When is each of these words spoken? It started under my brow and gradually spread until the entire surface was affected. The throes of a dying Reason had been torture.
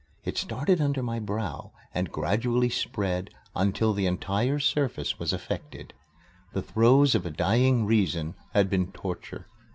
It 0.23 0.35
started 0.35 0.81
under 0.81 1.03
my 1.03 1.19
brow 1.19 1.73
and 1.93 2.11
gradually 2.11 2.69
spread 2.71 3.29
until 3.55 3.93
the 3.93 4.07
entire 4.07 4.57
surface 4.57 5.19
was 5.19 5.31
affected. 5.31 5.93
The 6.53 6.63
throes 6.63 7.13
of 7.13 7.23
a 7.27 7.29
dying 7.29 7.85
Reason 7.85 8.33
had 8.55 8.67
been 8.67 8.91
torture. 8.91 9.47